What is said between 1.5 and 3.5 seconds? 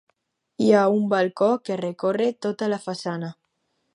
que recorre tota la façana.